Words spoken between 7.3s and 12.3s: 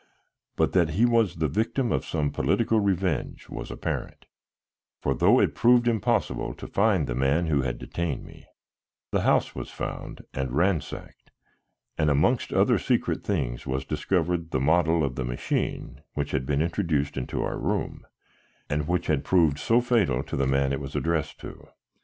who had detained me, the house was found and ransacked, and